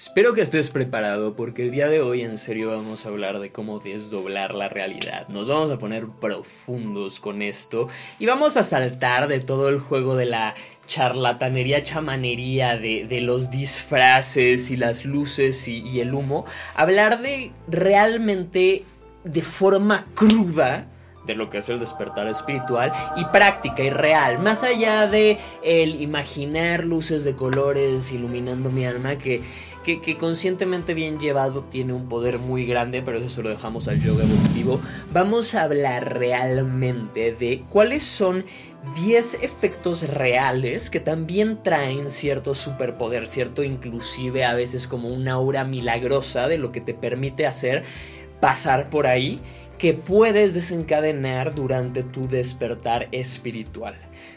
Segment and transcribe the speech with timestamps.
[0.00, 3.52] Espero que estés preparado porque el día de hoy en serio vamos a hablar de
[3.52, 5.28] cómo desdoblar la realidad.
[5.28, 10.16] Nos vamos a poner profundos con esto y vamos a saltar de todo el juego
[10.16, 10.54] de la
[10.86, 16.46] charlatanería, chamanería, de, los disfraces y las luces y, y el humo.
[16.74, 18.84] Hablar de realmente
[19.24, 20.88] de forma cruda
[21.26, 26.00] de lo que es el despertar espiritual y práctica y real, más allá de el
[26.00, 29.42] imaginar luces de colores iluminando mi alma que
[29.98, 34.00] que, conscientemente bien llevado tiene un poder muy grande, pero eso se lo dejamos al
[34.00, 34.80] yoga evolutivo.
[35.12, 38.44] Vamos a hablar realmente de cuáles son
[39.02, 45.64] 10 efectos reales que también traen cierto superpoder, cierto inclusive a veces como una aura
[45.64, 47.82] milagrosa de lo que te permite hacer
[48.40, 49.38] pasar por ahí
[49.80, 53.94] que puedes desencadenar durante tu despertar espiritual.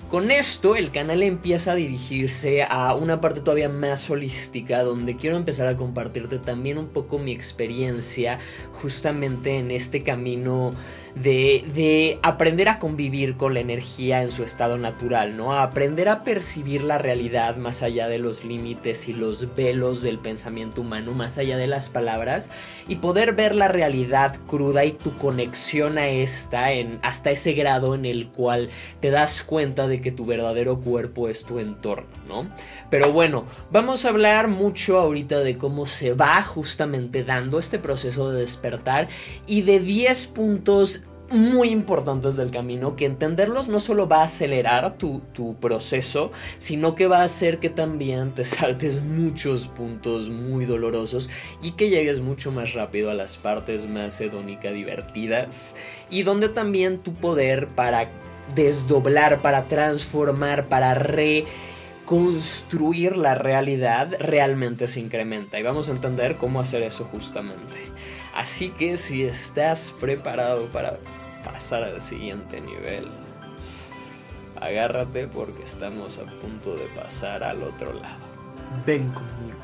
[0.10, 5.36] Con esto el canal empieza a dirigirse a una parte todavía más holística donde quiero
[5.36, 8.40] empezar a compartirte también un poco mi experiencia
[8.72, 10.74] justamente en este camino
[11.16, 15.54] de, aprender a convivir con la energía en su estado natural, ¿no?
[15.54, 20.20] A aprender a percibir la realidad más allá de los límites y los velos del
[20.20, 22.50] pensamiento humano, más allá de las palabras
[22.88, 27.96] y poder ver la realidad cruda y tu conexión a esta en hasta ese grado
[27.96, 28.70] en el cual
[29.00, 32.50] te das cuenta de que tu verdadero cuerpo es tu entorno, ¿no?
[32.90, 38.32] Pero bueno, vamos a hablar mucho ahorita de cómo se va justamente dando este proceso
[38.32, 39.08] de despertar
[39.46, 44.98] y de 10 puntos muy importantes del camino, que entenderlos no solo va a acelerar
[44.98, 50.66] tu, tu, proceso, sino que va a hacer que también te saltes muchos puntos muy
[50.66, 51.30] dolorosos
[51.62, 55.76] y que llegues mucho más rápido a las partes más hedónicas divertidas
[56.10, 58.10] y donde también tu poder para
[58.56, 65.60] desdoblar, para transformar, para reconstruir la realidad realmente se incrementa.
[65.60, 67.92] Y vamos a entender cómo hacer eso justamente.
[68.34, 70.98] Así que si estás preparado para
[71.46, 73.08] pasar al siguiente nivel,
[74.60, 78.26] agárrate porque estamos a punto de pasar al otro lado.
[78.86, 79.60] Ven conmigo.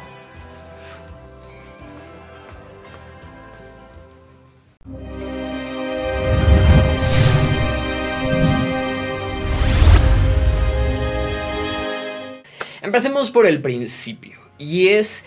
[12.81, 15.23] Empecemos por el principio, y es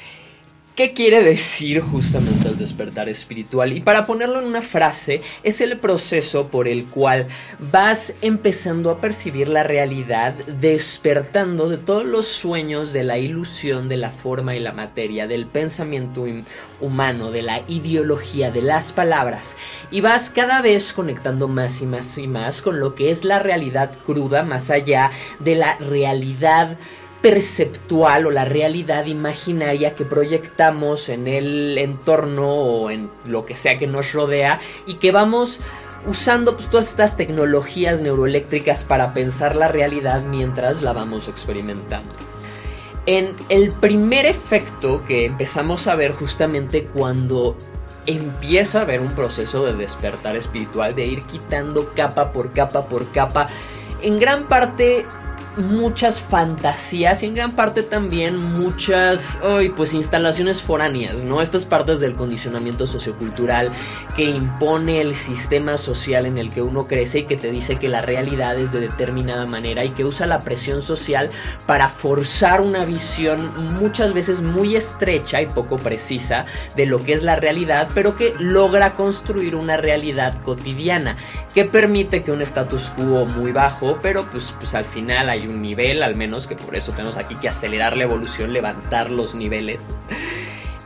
[0.75, 3.75] ¿Qué quiere decir justamente el despertar espiritual?
[3.75, 7.27] Y para ponerlo en una frase, es el proceso por el cual
[7.71, 13.99] vas empezando a percibir la realidad, despertando de todos los sueños de la ilusión, de
[13.99, 16.25] la forma y la materia, del pensamiento
[16.81, 19.56] humano, de la ideología, de las palabras.
[19.91, 23.41] Y vas cada vez conectando más y más y más con lo que es la
[23.41, 26.78] realidad cruda, más allá de la realidad
[27.22, 33.78] perceptual o la realidad imaginaria que proyectamos en el entorno o en lo que sea
[33.78, 35.61] que nos rodea y que vamos
[36.06, 42.15] usando pues, todas estas tecnologías neuroeléctricas para pensar la realidad mientras la vamos experimentando.
[43.06, 47.56] En el primer efecto que empezamos a ver justamente cuando
[48.06, 53.11] empieza a haber un proceso de despertar espiritual, de ir quitando capa por capa por
[53.12, 53.49] capa,
[54.03, 55.05] en gran parte
[55.57, 59.39] muchas fantasías y en gran parte también muchas
[59.77, 61.43] pues instalaciones foráneas, ¿no?
[61.43, 63.71] Estas partes del condicionamiento sociocultural
[64.17, 67.89] que impone el sistema social en el que uno crece y que te dice que
[67.89, 71.31] la realidad es de determinada manera y que usa la presión social
[71.67, 76.47] para forzar una visión muchas veces muy estrecha y poco precisa
[76.77, 81.17] de lo que es la realidad, pero que logra construir una realidad cotidiana
[81.55, 85.63] que permite que un status quo muy bajo, pero pues, pues al final hay un
[85.63, 89.89] nivel, al menos que por eso tenemos aquí que acelerar la evolución, levantar los niveles.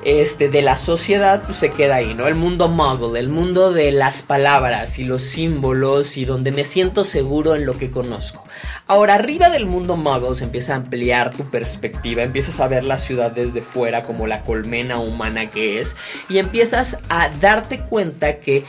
[0.06, 2.28] Este, de la sociedad pues se queda ahí, ¿no?
[2.28, 7.05] El mundo muggle, el mundo de las palabras y los símbolos y donde me siento
[7.05, 8.44] seguro en lo que conozco.
[8.87, 12.99] Ahora, arriba del mundo muggle se empieza a ampliar tu perspectiva, empiezas a ver la
[12.99, 15.97] ciudad desde fuera como la colmena humana que es
[16.29, 18.62] y empiezas a darte cuenta que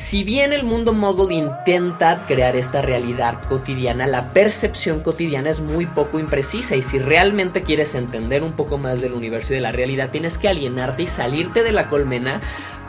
[0.00, 5.86] si bien el mundo muggle intenta crear esta realidad cotidiana, la percepción cotidiana es muy
[5.86, 9.72] poco imprecisa y si realmente quieres entender un poco más del universo y de la
[9.72, 12.40] realidad, tienes que alienarte y salirte de la colmena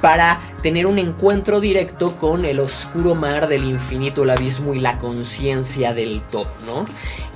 [0.02, 4.98] para tener un encuentro directo con el oscuro mar del infinito, el abismo y la
[4.98, 6.86] conciencia del todo, ¿no?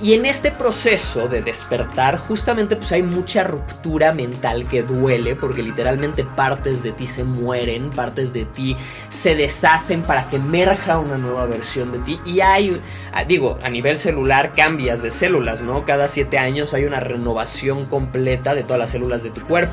[0.00, 5.62] Y en este proceso de despertar, justamente pues hay mucha ruptura mental que duele, porque
[5.62, 8.76] literalmente partes de ti se mueren, partes de ti
[9.08, 12.20] se deshacen para que emerja una nueva versión de ti.
[12.26, 12.78] Y hay,
[13.12, 15.84] ah, digo, a nivel celular cambias de células, ¿no?
[15.84, 19.72] Cada siete años hay una renovación completa de todas las células de tu cuerpo.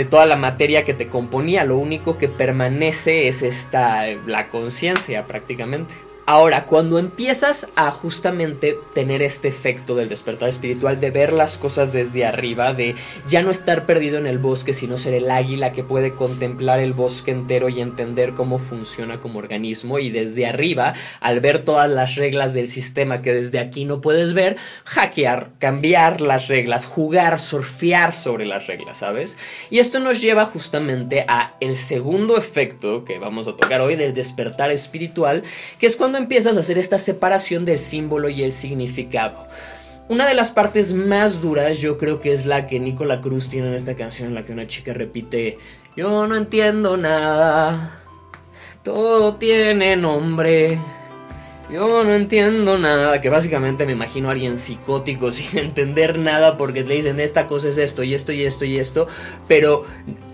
[0.00, 1.62] De toda la materia que te componía.
[1.64, 5.92] Lo único que permanece es esta, la conciencia prácticamente.
[6.32, 11.92] Ahora, cuando empiezas a justamente tener este efecto del despertar espiritual, de ver las cosas
[11.92, 12.94] desde arriba, de
[13.26, 16.92] ya no estar perdido en el bosque, sino ser el águila que puede contemplar el
[16.92, 22.14] bosque entero y entender cómo funciona como organismo, y desde arriba, al ver todas las
[22.14, 28.14] reglas del sistema que desde aquí no puedes ver, hackear, cambiar las reglas, jugar, surfear
[28.14, 29.36] sobre las reglas, ¿sabes?
[29.68, 34.14] Y esto nos lleva justamente a el segundo efecto que vamos a tocar hoy del
[34.14, 35.42] despertar espiritual,
[35.80, 39.46] que es cuando empiezas a hacer esta separación del símbolo y el significado.
[40.08, 43.68] Una de las partes más duras yo creo que es la que Nicola Cruz tiene
[43.68, 45.58] en esta canción en la que una chica repite,
[45.96, 48.00] yo no entiendo nada,
[48.82, 50.78] todo tiene nombre.
[51.72, 56.82] Yo no entiendo nada, que básicamente me imagino a alguien psicótico sin entender nada porque
[56.82, 59.06] le dicen esta cosa es esto y esto y esto y esto,
[59.46, 59.84] pero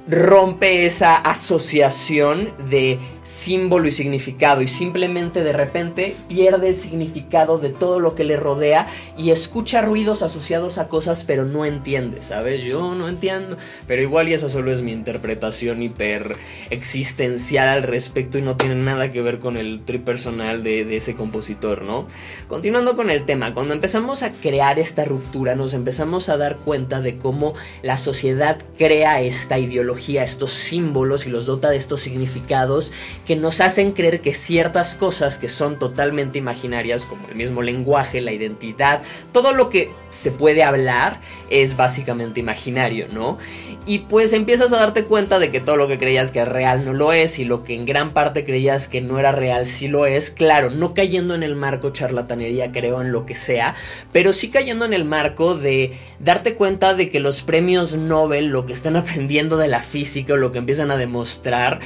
[0.08, 7.70] rompe esa asociación de símbolo y significado y simplemente de repente pierde el significado de
[7.70, 8.86] todo lo que le rodea
[9.18, 12.64] y escucha ruidos asociados a cosas pero no entiende, ¿sabes?
[12.64, 13.56] Yo no entiendo,
[13.86, 16.36] pero igual y esa solo es mi interpretación hiper
[16.70, 20.96] existencial al respecto y no tiene nada que ver con el trip personal de, de
[20.96, 22.06] ese compositor, ¿no?
[22.46, 27.00] Continuando con el tema, cuando empezamos a crear esta ruptura nos empezamos a dar cuenta
[27.00, 32.92] de cómo la sociedad crea esta ideología, estos símbolos y los dota de estos significados
[33.26, 38.20] que nos hacen creer que ciertas cosas que son totalmente imaginarias, como el mismo lenguaje,
[38.20, 39.02] la identidad,
[39.32, 41.20] todo lo que se puede hablar
[41.50, 43.38] es básicamente imaginario, ¿no?
[43.84, 46.84] Y pues empiezas a darte cuenta de que todo lo que creías que es real
[46.84, 49.88] no lo es y lo que en gran parte creías que no era real sí
[49.88, 53.74] lo es, claro, no cayendo en el marco charlatanería, creo, en lo que sea,
[54.12, 58.66] pero sí cayendo en el marco de darte cuenta de que los premios Nobel, lo
[58.66, 61.80] que están aprendiendo de la física o lo que empiezan a demostrar,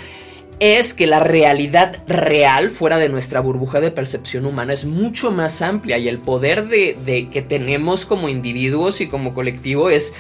[0.61, 5.63] es que la realidad real fuera de nuestra burbuja de percepción humana es mucho más
[5.63, 10.13] amplia y el poder de, que tenemos como individuos y como colectivo es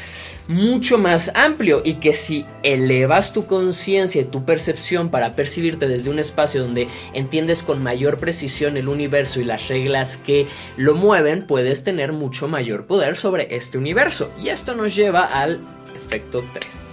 [0.48, 6.10] mucho más amplio y que si elevas tu conciencia y tu percepción para percibirte desde
[6.10, 10.46] un espacio donde entiendes con mayor precisión el universo y las reglas que
[10.78, 14.32] lo mueven, puedes tener mucho mayor poder sobre este universo.
[14.42, 15.60] Y esto nos lleva al
[15.94, 16.89] efecto 3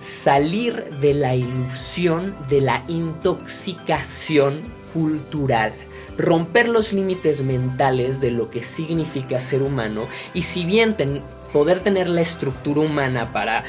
[0.00, 4.62] salir de la ilusión de la intoxicación
[4.92, 5.72] cultural
[6.16, 10.96] romper los límites mentales de lo que significa ser humano y si bien
[11.52, 13.64] poder tener la estructura humana para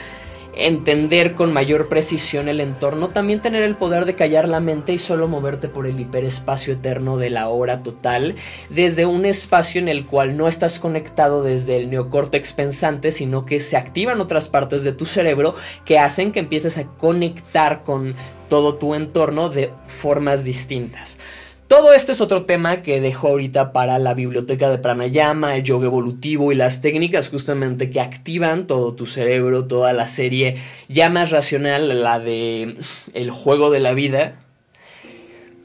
[0.60, 5.00] entender con mayor precisión el entorno, también tener el poder de callar la mente y
[5.00, 8.36] solo moverte por el hiperespacio eterno de la hora total,
[8.70, 13.60] desde un espacio en el cual no estás conectado desde el neocórtex pensante, sino que
[13.60, 18.16] se activan otras partes de tu cerebro que hacen que empieces a conectar con
[18.50, 21.18] todo tu entorno de formas distintas.
[21.70, 25.86] Todo esto es otro tema que dejo ahorita para la biblioteca de pranayama, el yoga
[25.86, 30.56] evolutivo y las técnicas justamente que activan todo tu cerebro, toda la serie
[30.88, 32.76] ya más racional, la de
[33.14, 34.40] el juego de la vida.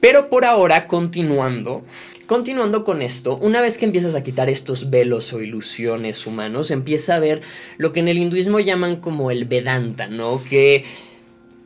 [0.00, 1.86] Pero por ahora, continuando,
[2.26, 7.16] Continuando con esto, una vez que empiezas a quitar estos velos o ilusiones humanos, empieza
[7.16, 7.42] a ver
[7.76, 10.42] lo que en el hinduismo llaman como el Vedanta, ¿no?
[10.42, 10.84] Que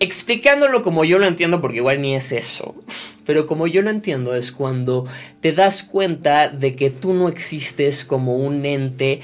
[0.01, 2.75] explicándolo como yo lo entiendo, porque igual ni es eso,
[3.29, 5.05] pero como yo lo entiendo es cuando
[5.43, 9.21] te das cuenta de que tú no existes como un ente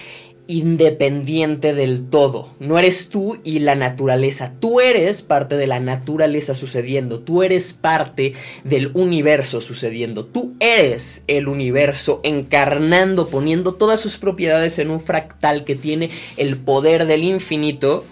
[0.46, 2.50] independiente del todo.
[2.60, 4.52] No eres tú y la naturaleza.
[4.60, 7.20] Tú eres parte de la naturaleza sucediendo.
[7.20, 10.26] Tú eres parte del universo sucediendo.
[10.26, 16.58] Tú eres el universo encarnando, poniendo todas sus propiedades en un fractal que tiene el
[16.58, 18.04] poder del infinito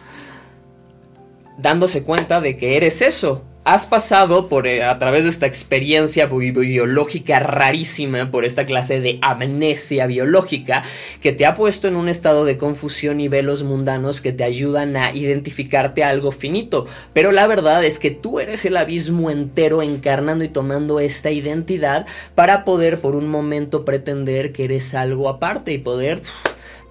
[1.59, 3.45] dándose cuenta de que eres eso.
[3.65, 9.21] Has pasado por eh, a través de esta experiencia biológica rarísima, por esta clase de
[9.23, 10.83] amnesia biológica
[11.21, 14.97] que te ha puesto en un estado de confusión y velos mundanos que te ayudan
[14.97, 16.87] a identificarte a algo finito.
[17.13, 22.05] Pero la verdad es que tú eres el abismo entero encarnando y tomando esta identidad
[22.35, 26.21] para poder por un momento pretender que eres algo aparte y poder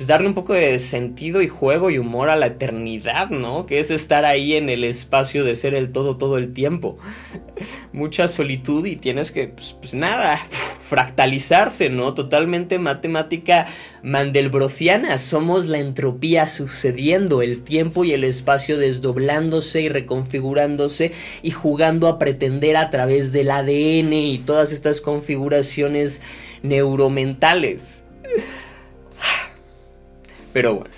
[0.01, 3.67] pues, darle un poco de sentido y juego y humor a la eternidad, ¿no?
[3.67, 6.97] Que es estar ahí en el espacio de ser el todo todo el tiempo.
[7.93, 10.39] Mucha solitud y tienes que, pues, pues nada,
[10.79, 12.15] fractalizarse, ¿no?
[12.15, 13.67] Totalmente matemática
[14.01, 15.19] mandelbrociana.
[15.19, 21.11] Somos la entropía sucediendo, el tiempo y el espacio desdoblándose y reconfigurándose
[21.43, 26.21] y jugando a pretender a través del ADN y todas estas configuraciones
[26.63, 28.03] neuromentales.
[30.53, 30.91] Pero bueno,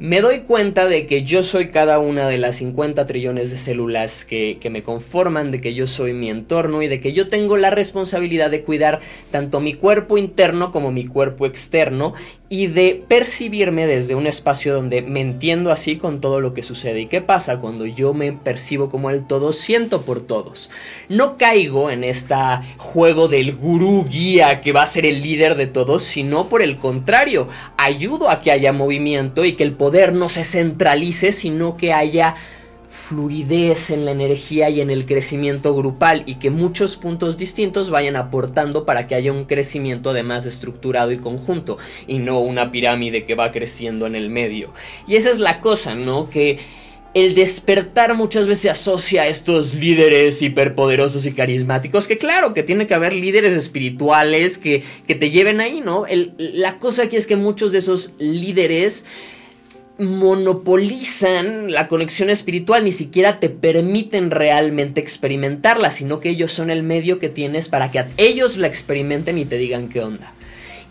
[0.00, 4.24] me doy cuenta de que yo soy cada una de las 50 trillones de células
[4.24, 7.68] que, me conforman, de que yo soy mi entorno y de que yo tengo la
[7.68, 12.14] responsabilidad de cuidar tanto mi cuerpo interno como mi cuerpo externo
[12.52, 17.02] y de percibirme desde un espacio donde me entiendo así con todo lo que sucede.
[17.02, 19.52] ¿Y qué pasa cuando yo me percibo como el todo?
[19.52, 20.68] Siento por todos.
[21.08, 22.34] No caigo en este
[22.76, 26.76] juego del gurú guía que va a ser el líder de todos, sino por el
[26.76, 31.92] contrario, ayudo a que haya movimiento y que el poder no se centralice, sino que
[31.92, 32.34] haya
[32.90, 38.16] fluidez en la energía y en el crecimiento grupal y que muchos puntos distintos vayan
[38.16, 41.78] aportando para que haya un crecimiento además estructurado y conjunto
[42.08, 44.72] y no una pirámide que va creciendo en el medio.
[45.06, 46.28] Y esa es la cosa, ¿no?
[46.28, 46.58] Que
[47.14, 52.64] el despertar muchas veces se asocia a estos líderes hiperpoderosos y carismáticos, que claro, que
[52.64, 56.06] tiene que haber líderes espirituales que, que te lleven ahí, ¿no?
[56.38, 59.04] la cosa aquí es que muchos de esos líderes
[60.00, 66.82] monopolizan la conexión espiritual, ni siquiera te permiten realmente experimentarla, sino que ellos son el
[66.82, 70.34] medio que tienes para que ellos la experimenten y te digan qué onda.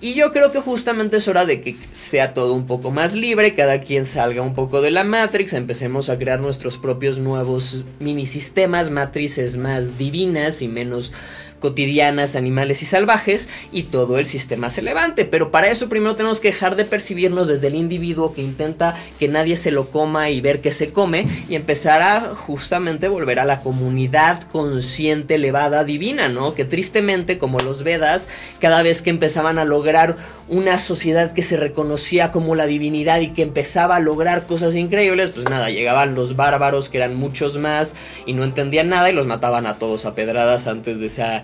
[0.02, 3.54] Y yo creo que justamente es hora de que sea todo un poco más libre,
[3.54, 8.26] cada quien salga un poco de la Matrix, empecemos a crear nuestros propios nuevos mini
[8.26, 11.12] sistemas, matrices más divinas y menos
[11.60, 15.26] cotidianas, animales y salvajes, y todo el sistema se levante.
[15.26, 19.28] Pero para eso primero tenemos que dejar de percibirnos desde el individuo que intenta que
[19.28, 23.46] nadie se lo coma y ver que se come, y empezar a justamente volver a
[23.46, 26.56] la comunidad consciente, elevada, divina, ¿no?
[26.56, 28.28] Que tristemente, como los Vedas,
[28.60, 33.30] cada vez que empezaban a lograr una sociedad que se reconocía como la divinidad y
[33.30, 37.96] que empezaba a lograr cosas increíbles, pues nada, llegaban los bárbaros que eran muchos más
[38.26, 41.44] y no entendían nada y los mataban a todos a pedradas antes de esa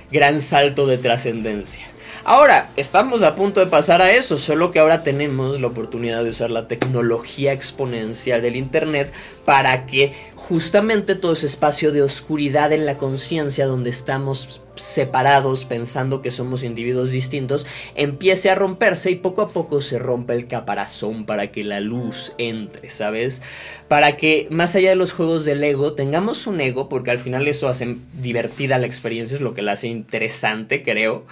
[0.11, 1.91] gran salto de trascendencia.
[2.23, 6.29] Ahora, estamos a punto de pasar a eso, solo que ahora tenemos la oportunidad de
[6.29, 9.11] usar la tecnología exponencial del Internet
[9.43, 16.21] para que justamente todo ese espacio de oscuridad en la conciencia donde estamos separados pensando
[16.21, 21.25] que somos individuos distintos empiece a romperse y poco a poco se rompe el caparazón
[21.25, 23.41] para que la luz entre, ¿sabes?
[23.87, 27.47] Para que más allá de los juegos del ego tengamos un ego porque al final
[27.47, 31.25] eso hace divertida la experiencia, es lo que la hace interesante, creo.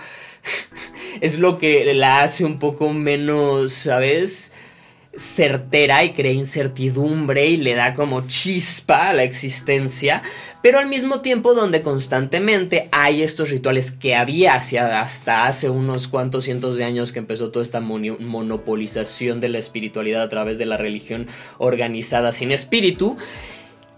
[1.21, 4.53] es lo que la hace un poco menos, ¿sabes?
[5.19, 10.21] certera y crea incertidumbre y le da como chispa a la existencia,
[10.61, 16.07] pero al mismo tiempo donde constantemente hay estos rituales que había hacia hasta hace unos
[16.07, 20.65] cuantos cientos de años que empezó toda esta monopolización de la espiritualidad a través de
[20.65, 23.17] la religión organizada sin espíritu.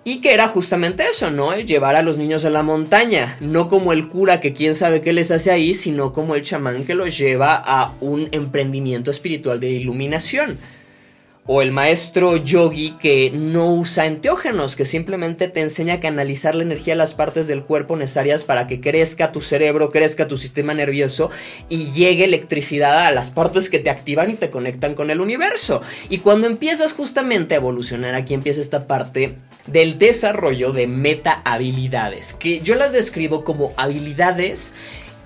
[0.03, 1.53] Y que era justamente eso, ¿no?
[1.53, 3.37] El llevar a los niños a la montaña.
[3.39, 6.85] No como el cura que quién sabe qué les hace ahí, sino como el chamán
[6.85, 10.57] que los lleva a un emprendimiento espiritual de iluminación
[11.47, 16.63] o el maestro yogi que no usa enteógenos, que simplemente te enseña a canalizar la
[16.63, 20.73] energía a las partes del cuerpo necesarias para que crezca tu cerebro, crezca tu sistema
[20.73, 21.31] nervioso
[21.67, 25.81] y llegue electricidad a las partes que te activan y te conectan con el universo.
[26.09, 29.35] Y cuando empiezas justamente a evolucionar, aquí empieza esta parte
[29.71, 34.73] del desarrollo de meta habilidades, que yo las describo como habilidades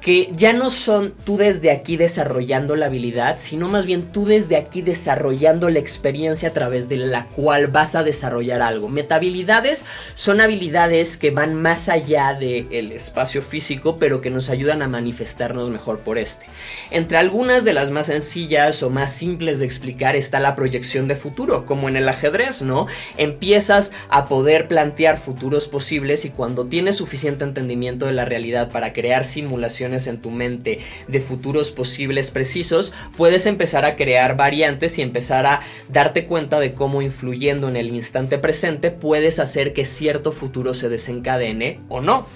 [0.05, 4.55] que ya no son tú desde aquí desarrollando la habilidad, sino más bien tú desde
[4.55, 8.88] aquí desarrollando la experiencia a través de la cual vas a desarrollar algo.
[8.88, 9.83] Metahabilidades
[10.13, 15.71] son habilidades que van más allá del espacio físico, pero que nos ayudan a manifestarnos
[15.71, 16.45] mejor por este.
[16.91, 21.15] Entre algunas de las más sencillas o más simples de explicar está la proyección de
[21.15, 22.85] futuro, como en el ajedrez, ¿no?
[23.17, 28.93] Empiezas a poder plantear futuros posibles y cuando tienes suficiente entendimiento de la realidad para
[28.93, 35.01] crear simulaciones en tu mente de futuros posibles precisos, puedes empezar a crear variantes y
[35.01, 40.31] empezar a darte cuenta de cómo influyendo en el instante presente puedes hacer que cierto
[40.31, 42.27] futuro se desencadene o no.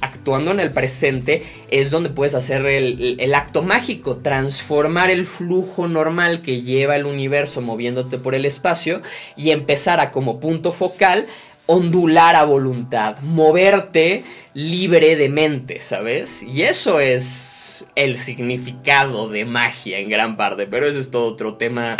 [0.00, 6.42] Actuando en el presente es donde puedes hacer el, acto mágico, transformar el flujo normal
[6.42, 9.00] que lleva el universo moviéndote por el espacio
[9.36, 11.26] y empezar a como punto focal
[11.66, 16.42] ondular a voluntad, moverte libre de mente, ¿sabes?
[16.42, 21.54] Y eso es el significado de magia en gran parte, pero eso es todo otro
[21.54, 21.96] tema.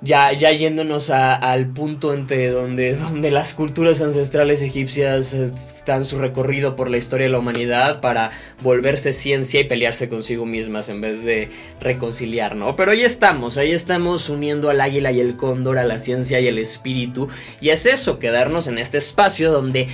[0.00, 6.76] Ya, ya yéndonos al punto entre donde, donde las culturas ancestrales egipcias están su recorrido
[6.76, 8.30] por la historia de la humanidad para
[8.62, 11.48] volverse ciencia y pelearse consigo mismas en vez de
[11.80, 12.76] reconciliar, ¿no?
[12.76, 16.46] Pero ahí estamos, ahí estamos uniendo al águila y el cóndor, a la ciencia y
[16.46, 17.28] el espíritu.
[17.60, 19.88] Y es eso, quedarnos en este espacio donde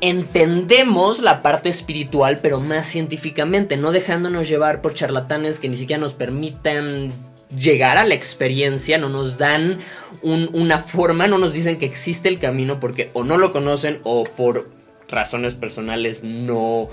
[0.00, 6.00] entendemos la parte espiritual, pero más científicamente, no dejándonos llevar por charlatanes que ni siquiera
[6.00, 7.12] nos permitan
[7.56, 9.78] llegar a la experiencia, no nos dan
[10.22, 14.24] una forma, no nos dicen que existe el camino porque o no lo conocen o
[14.24, 14.70] por
[15.08, 16.88] razones personales no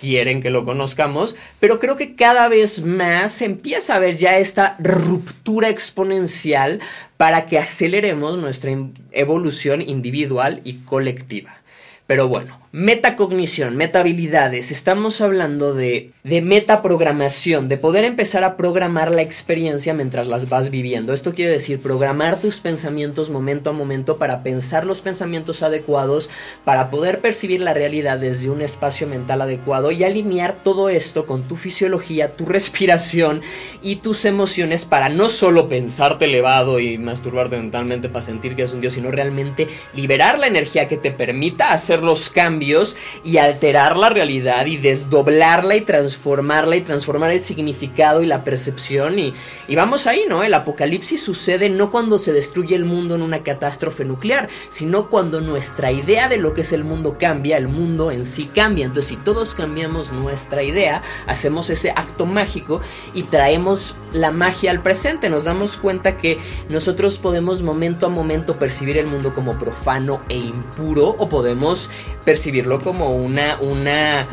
[0.00, 4.76] quieren que lo conozcamos, pero creo que cada vez más empieza a ver ya esta
[4.78, 6.80] ruptura exponencial
[7.18, 8.70] para que aceleremos nuestra
[9.12, 11.59] evolución individual y colectiva.
[12.10, 19.22] Pero bueno, metacognición, metahabilidades, estamos hablando de, de metaprogramación, de poder empezar a programar la
[19.22, 21.14] experiencia mientras las vas viviendo.
[21.14, 26.30] Esto quiere decir programar tus pensamientos momento a momento para pensar los pensamientos adecuados,
[26.64, 31.46] para poder percibir la realidad desde un espacio mental adecuado y alinear todo esto con
[31.46, 33.40] tu fisiología, tu respiración
[33.82, 38.72] y tus emociones para no solo pensarte elevado y masturbarte mentalmente para sentir que es
[38.72, 43.96] un dios, sino realmente liberar la energía que te permita hacer los cambios y alterar
[43.96, 49.18] la realidad y desdoblarla y transformarla y transformar el significado y la percepción.
[49.18, 49.34] Y,
[49.68, 50.42] y vamos ahí, ¿no?
[50.42, 55.40] El apocalipsis sucede no cuando se destruye el mundo en una catástrofe nuclear, sino cuando
[55.40, 58.86] nuestra idea de lo que es el mundo cambia, el mundo en sí cambia.
[58.86, 62.80] Entonces, si todos cambiamos nuestra idea, hacemos ese acto mágico
[63.14, 65.28] y traemos la magia al presente.
[65.28, 66.38] Nos damos cuenta que
[66.68, 71.89] nosotros podemos momento a momento percibir el mundo como profano e impuro o podemos
[72.24, 74.26] percibirlo como una, una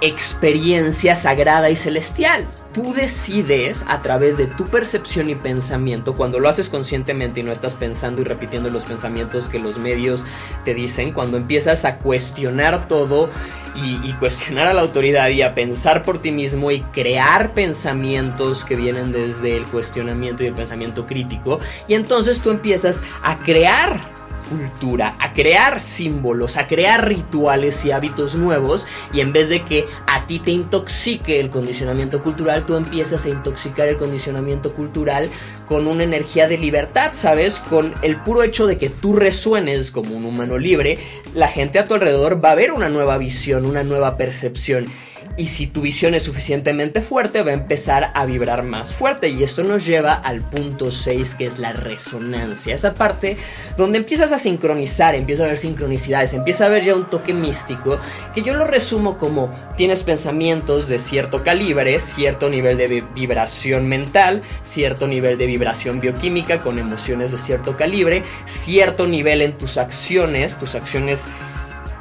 [0.00, 2.44] experiencia sagrada y celestial.
[2.72, 7.52] Tú decides a través de tu percepción y pensamiento, cuando lo haces conscientemente y no
[7.52, 10.24] estás pensando y repitiendo los pensamientos que los medios
[10.64, 13.30] te dicen, cuando empiezas a cuestionar todo
[13.76, 18.64] y, y, cuestionar a la autoridad y a pensar por ti mismo y crear pensamientos
[18.64, 24.13] que vienen desde el cuestionamiento y el pensamiento crítico, y entonces tú empiezas a crear
[24.50, 29.86] cultura, a crear símbolos, a crear rituales y hábitos nuevos y en vez de que
[30.06, 35.30] a ti te intoxique el condicionamiento cultural, tú empiezas a intoxicar el condicionamiento cultural
[35.66, 37.60] con una energía de libertad, ¿sabes?
[37.60, 40.98] Con el puro hecho de que tú resuenes como un humano libre,
[41.34, 44.86] la gente a tu alrededor va a ver una nueva visión, una nueva percepción.
[45.36, 49.28] Y si tu visión es suficientemente fuerte va a empezar a vibrar más fuerte.
[49.28, 53.36] Y esto nos lleva al punto 6 que es la resonancia, esa parte
[53.76, 57.98] donde empiezas a sincronizar, empieza a haber sincronicidades, empieza a haber ya un toque místico
[58.34, 64.40] que yo lo resumo como tienes pensamientos de cierto calibre, cierto nivel de vibración mental,
[64.62, 70.58] cierto nivel de vibración bioquímica con emociones de cierto calibre, cierto nivel en tus acciones,
[70.58, 71.22] tus acciones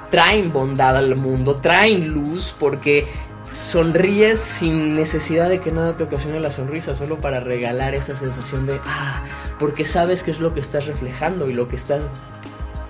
[0.09, 3.05] traen bondad al mundo, traen luz porque
[3.51, 8.65] sonríes sin necesidad de que nada te ocasione la sonrisa, solo para regalar esa sensación
[8.65, 9.21] de, ah,
[9.59, 12.01] porque sabes que es lo que estás reflejando y lo que estás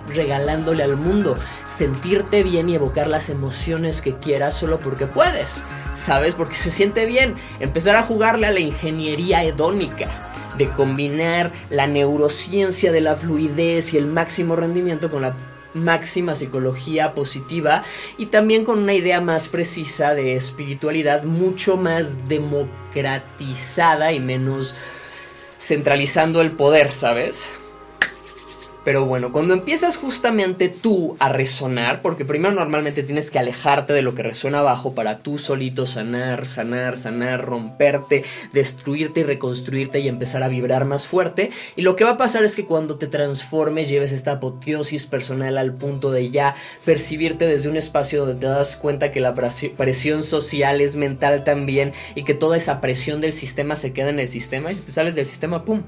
[0.08, 1.36] regalándole al mundo.
[1.68, 5.62] Sentirte bien y evocar las emociones que quieras solo porque puedes,
[5.94, 6.34] ¿sabes?
[6.34, 7.34] Porque se siente bien.
[7.60, 13.96] Empezar a jugarle a la ingeniería hedónica de combinar la neurociencia de la fluidez y
[13.96, 15.36] el máximo rendimiento con la
[15.74, 17.82] máxima psicología positiva
[18.16, 24.74] y también con una idea más precisa de espiritualidad mucho más democratizada y menos
[25.58, 27.48] centralizando el poder, ¿sabes?
[28.84, 34.02] Pero bueno, cuando empiezas justamente tú a resonar, porque primero normalmente tienes que alejarte de
[34.02, 40.08] lo que resuena abajo para tú solito sanar, sanar, sanar, romperte, destruirte y reconstruirte y
[40.08, 41.50] empezar a vibrar más fuerte.
[41.76, 45.56] Y lo que va a pasar es que cuando te transformes, lleves esta apoteosis personal
[45.56, 50.24] al punto de ya percibirte desde un espacio donde te das cuenta que la presión
[50.24, 54.28] social es mental también y que toda esa presión del sistema se queda en el
[54.28, 55.82] sistema y si te sales del sistema, ¡pum!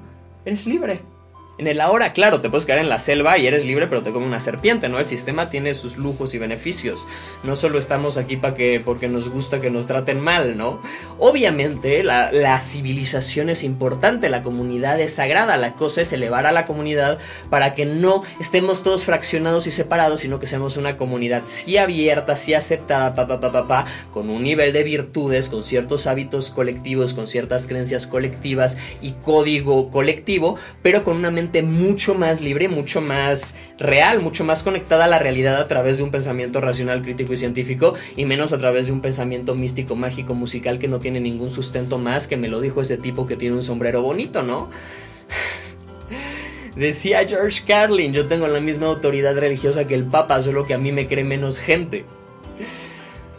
[0.44, 1.15] Eres libre.
[1.58, 4.12] En el ahora, claro, te puedes quedar en la selva y eres libre, pero te
[4.12, 4.98] come una serpiente, ¿no?
[4.98, 7.06] El sistema tiene sus lujos y beneficios.
[7.44, 10.82] No solo estamos aquí para que, porque nos gusta que nos traten mal, ¿no?
[11.18, 15.56] Obviamente, la, la, civilización es importante, la comunidad es sagrada.
[15.56, 20.20] La cosa es elevar a la comunidad para que no estemos todos fraccionados y separados,
[20.20, 24.28] sino que seamos una comunidad sí abierta, sí aceptada, pa, pa, pa, pa, pa, con
[24.28, 30.58] un nivel de virtudes, con ciertos hábitos colectivos, con ciertas creencias colectivas y código colectivo,
[30.82, 35.18] pero con una mente mucho más libre, mucho más real, mucho más conectada a la
[35.18, 38.92] realidad a través de un pensamiento racional, crítico y científico y menos a través de
[38.92, 42.82] un pensamiento místico, mágico, musical que no tiene ningún sustento más que me lo dijo
[42.82, 44.70] ese tipo que tiene un sombrero bonito, ¿no?
[46.76, 50.78] Decía George Carlin, yo tengo la misma autoridad religiosa que el Papa, solo que a
[50.78, 52.04] mí me cree menos gente.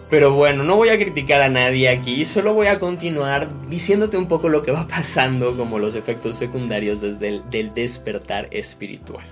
[0.09, 4.29] Pero bueno, no voy a criticar a nadie aquí, solo voy a continuar diciéndote un
[4.29, 9.25] poco lo que va pasando como los efectos secundarios desde el del despertar espiritual.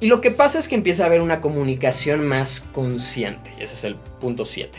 [0.00, 3.74] Y lo que pasa es que empieza a haber una comunicación más consciente, y ese
[3.74, 4.78] es el punto 7.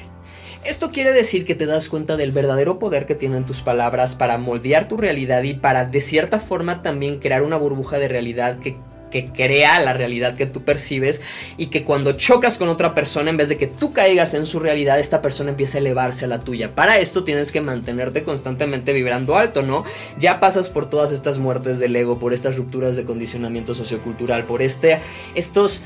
[0.64, 4.38] Esto quiere decir que te das cuenta del verdadero poder que tienen tus palabras para
[4.38, 8.76] moldear tu realidad y para de cierta forma también crear una burbuja de realidad que
[9.10, 11.22] que crea la realidad que tú percibes
[11.58, 14.60] y que cuando chocas con otra persona, en vez de que tú caigas en su
[14.60, 16.76] realidad, esta persona empieza a elevarse a la tuya.
[16.76, 19.84] Para esto tienes que mantenerte constantemente vibrando alto, ¿no?
[20.18, 24.62] Ya pasas por todas estas muertes del ego, por estas rupturas de condicionamiento sociocultural, por
[24.62, 25.00] este,
[25.36, 25.82] estos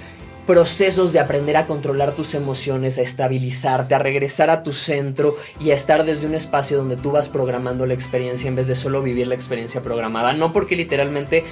[0.45, 5.71] procesos de aprender a controlar tus emociones, a estabilizarte, a regresar a tu centro y
[5.71, 9.01] a estar desde un espacio donde tú vas programando la experiencia en vez de solo
[9.01, 10.33] vivir la experiencia programada.
[10.33, 11.43] No porque literalmente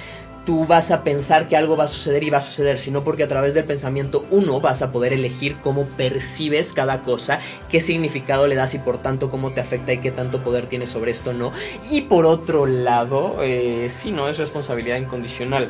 [0.44, 3.22] tú vas a pensar que algo va a suceder y va a suceder, sino porque
[3.22, 8.46] a través del pensamiento uno vas a poder elegir cómo percibes cada cosa, qué significado
[8.46, 11.32] le das y por tanto cómo te afecta y qué tanto poder tienes sobre esto,
[11.32, 11.52] ¿no?
[11.90, 15.68] Y por otro lado, eh, sí, no, es responsabilidad incondicional.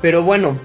[0.00, 0.56] Pero bueno,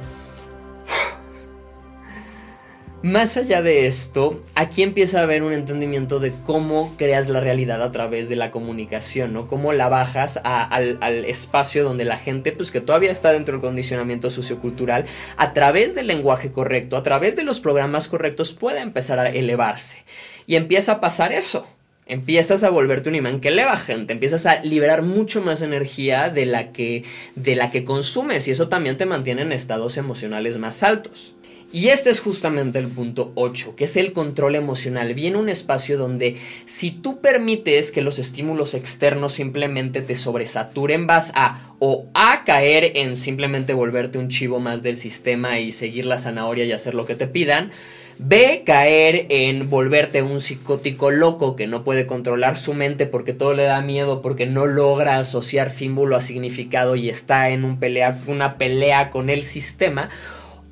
[3.05, 7.83] más allá de esto, aquí empieza a haber un entendimiento de cómo creas la realidad
[7.83, 9.45] a través de la comunicación, ¿no?
[9.45, 14.31] Cómo la bajas al, espacio donde la gente, pues que todavía está dentro del condicionamiento
[14.31, 15.05] sociocultural,
[15.37, 20.03] a través del lenguaje correcto, a través de los programas correctos, puede empezar a elevarse.
[20.47, 21.67] Y empieza a pasar eso.
[22.07, 26.47] Empiezas a volverte un imán que eleva gente, empiezas a liberar mucho más energía de
[26.47, 27.03] la que,
[27.35, 31.34] de la que consumes y eso también te mantiene en estados emocionales más altos.
[31.75, 35.13] Y este es justamente el punto 8, que es el control emocional.
[35.13, 41.33] Viene un espacio donde si tú permites que los estímulos externos simplemente te sobresaturen, vas
[41.35, 46.17] a o a caer en simplemente volverte un chivo más del sistema y seguir la
[46.17, 47.71] zanahoria y hacer lo que te pidan.
[48.19, 53.53] B, caer en volverte un psicótico loco que no puede controlar su mente porque todo
[53.53, 59.09] le da miedo, porque no logra asociar símbolo a significado y está en una pelea
[59.09, 60.09] con el sistema.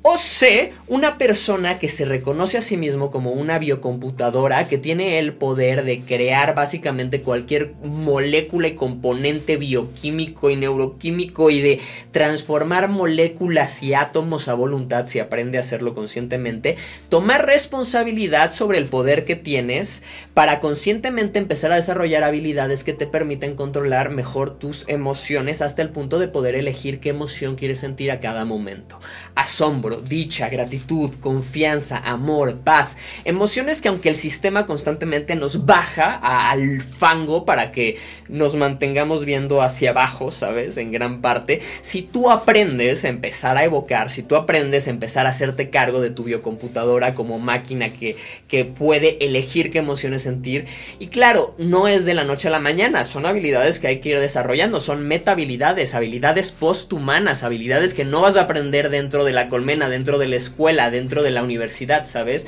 [0.06, 5.18] O C, una persona que se reconoce a sí mismo como una biocomputadora que tiene
[5.18, 11.80] el poder de crear básicamente cualquier molécula y componente bioquímico y neuroquímico y de
[12.12, 16.76] transformar moléculas y átomos a voluntad si aprende a hacerlo conscientemente,
[17.08, 20.02] tomar responsabilidad sobre el poder que tienes
[20.34, 25.88] para conscientemente empezar a desarrollar habilidades que te permiten controlar mejor tus emociones hasta el
[25.88, 29.00] punto de poder elegir qué emoción quieres sentir a cada momento.
[29.34, 32.96] Asombro dicha, gratitud, confianza, amor, paz.
[33.24, 39.62] Emociones que aunque el sistema constantemente nos baja al fango para que nos mantengamos viendo
[39.62, 40.76] hacia abajo, ¿sabes?
[40.76, 41.60] En gran parte.
[41.82, 46.00] Si tú aprendes a empezar a evocar, si tú aprendes a empezar a hacerte cargo
[46.00, 48.16] de tu biocomputadora como máquina que,
[48.48, 50.66] que puede elegir qué emociones sentir.
[50.98, 54.10] Y claro, no es de la noche a la mañana, son habilidades que hay que
[54.10, 59.32] ir desarrollando, son meta habilidades, habilidades posthumanas, habilidades que no vas a aprender dentro de
[59.32, 62.46] la colmena dentro de la escuela, dentro de la universidad, ¿sabes?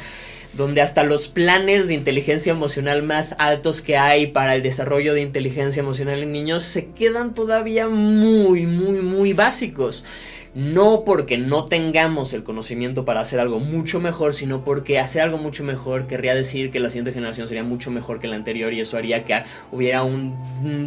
[0.57, 5.21] donde hasta los planes de inteligencia emocional más altos que hay para el desarrollo de
[5.21, 10.03] inteligencia emocional en niños se quedan todavía muy, muy, muy básicos.
[10.57, 15.37] No porque no tengamos el conocimiento para hacer algo mucho mejor, sino porque hacer algo
[15.37, 18.81] mucho mejor querría decir que la siguiente generación sería mucho mejor que la anterior y
[18.81, 20.35] eso haría que hubiera un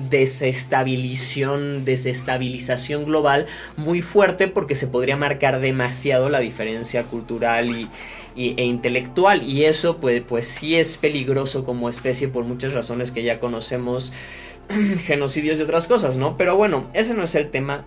[0.09, 3.45] desestabilización, desestabilización global
[3.77, 7.87] muy fuerte porque se podría marcar demasiado la diferencia cultural y,
[8.35, 13.21] e intelectual y eso pues, pues sí es peligroso como especie por muchas razones que
[13.21, 14.13] ya conocemos,
[15.05, 16.37] genocidios y otras cosas, ¿no?
[16.37, 17.85] Pero bueno, ese no es el tema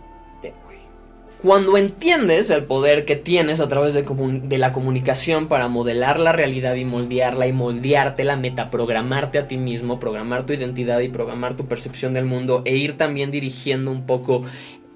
[1.42, 6.76] cuando entiendes el poder que tienes a través de, la comunicación para modelar la realidad
[6.76, 12.14] y moldearla y moldeártela, metaprogramarte a ti mismo, programar tu identidad y programar tu percepción
[12.14, 14.42] del mundo e ir también dirigiendo un poco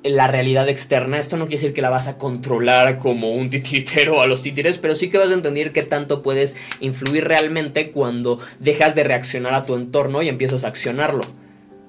[0.04, 1.18] la realidad externa.
[1.18, 4.78] Esto no quiere decir que la vas a controlar como un titiritero a los títeres,
[4.78, 9.52] pero sí que vas a entender qué tanto puedes influir realmente cuando dejas de reaccionar
[9.52, 11.22] a tu entorno y empiezas a accionarlo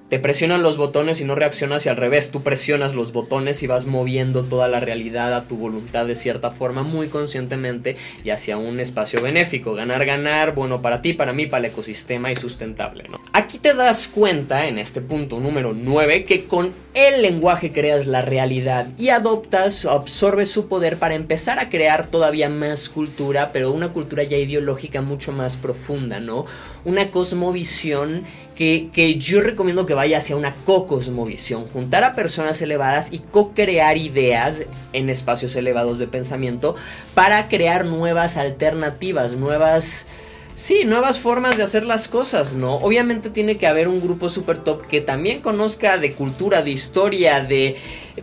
[0.10, 3.68] te presionan los botones y no reaccionas y al revés, tú presionas los botones y
[3.68, 8.58] vas moviendo toda la realidad a tu voluntad de cierta forma muy conscientemente y hacia
[8.58, 13.06] un espacio benéfico, ganar, ganar, bueno para ti, para mí, para el ecosistema y sustentable.
[13.10, 13.20] ¿no?
[13.34, 18.22] Aquí te das cuenta en este punto número 9 que con el lenguaje creas la
[18.22, 23.94] realidad y adoptas, absorbes su poder para empezar a crear todavía más cultura, pero una
[23.94, 26.46] cultura ya ideológica mucho más profunda, ¿no?
[26.86, 28.24] Una cosmovisión
[28.58, 34.64] que, yo recomiendo que vaya hacia una co-cosmovisión, juntar a personas elevadas y co-crear ideas
[34.94, 36.76] en espacios elevados de pensamiento
[37.14, 40.08] para crear nuevas alternativas, nuevas
[40.56, 42.78] Sí, nuevas formas de hacer las cosas, ¿no?
[42.78, 47.42] Obviamente tiene que haber un grupo super top que también conozca de cultura, de historia,
[47.42, 47.76] de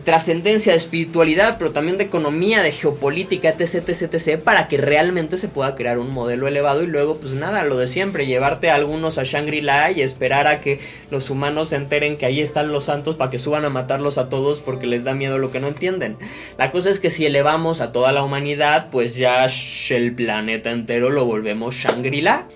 [0.03, 5.47] trascendencia, de espiritualidad, pero también de economía, de geopolítica, etc, etc, para que realmente se
[5.47, 9.17] pueda crear un modelo elevado y luego, pues nada, lo de siempre, llevarte a algunos
[9.17, 10.79] a Shangri-La y esperar a que
[11.11, 14.29] los humanos se enteren que ahí están los santos para que suban a matarlos a
[14.29, 16.17] todos porque les da miedo lo que no entienden.
[16.57, 19.47] La cosa es que si elevamos a toda la humanidad, pues ya
[19.89, 22.47] el planeta entero lo volvemos Shangri-La.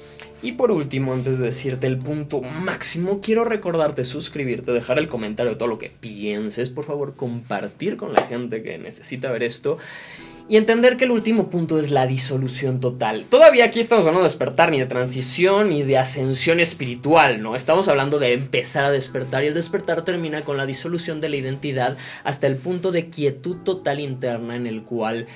[0.42, 5.52] Y por último, antes de decirte el punto máximo, quiero recordarte suscribirte, dejar el comentario
[5.52, 9.78] de todo lo que pienses, por favor compartir con la gente que necesita ver esto
[10.50, 13.26] y entender que el último punto es la disolución total.
[13.30, 17.56] Todavía aquí estamos hablando de despertar, ni de transición, ni de ascensión espiritual, ¿no?
[17.56, 21.36] Estamos hablando de empezar a despertar y el despertar termina con la disolución de la
[21.36, 25.28] identidad hasta el punto de quietud total interna en el cual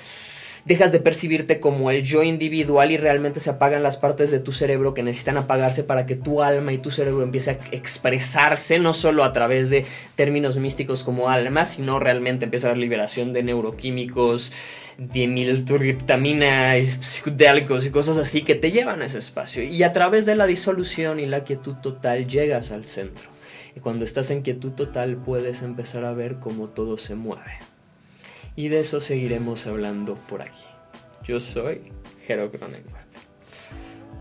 [0.66, 4.52] dejas de percibirte como el yo individual y realmente se apagan las partes de tu
[4.52, 8.94] cerebro que necesitan apagarse para que tu alma y tu cerebro empiece a expresarse no
[8.94, 13.44] solo a través de términos místicos como alma, sino realmente empieza a haber liberación de
[13.44, 14.52] neuroquímicos,
[14.98, 19.64] dimiltriptamina, psicodélicos y cosas así que te llevan a ese espacio.
[19.64, 23.30] Y a través de la disolución y la quietud total llegas al centro.
[23.76, 27.73] Y cuando estás en quietud total puedes empezar a ver cómo todo se mueve
[28.56, 30.66] y de eso seguiremos hablando por aquí.
[31.24, 31.92] Yo soy
[32.26, 32.52] Jero.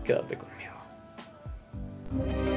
[0.03, 2.52] Quédate conmigo.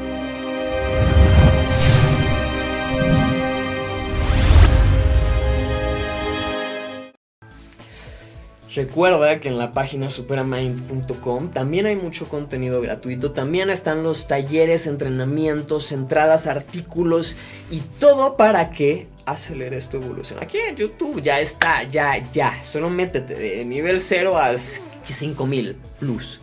[8.77, 14.87] Recuerda que en la página superamind.com también hay mucho contenido gratuito, también están los talleres,
[14.87, 17.37] entrenamientos, entradas, artículos
[17.71, 20.41] y todo para que aceleres tu evolución.
[20.43, 22.63] Aquí en YouTube ya está, ya, ya.
[22.63, 26.41] Solo métete de nivel 0 a 5000 plus.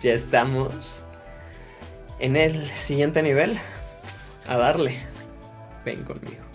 [0.00, 1.00] Ya estamos
[2.18, 3.58] en el siguiente nivel.
[4.48, 4.96] A darle.
[5.84, 6.45] Ven conmigo.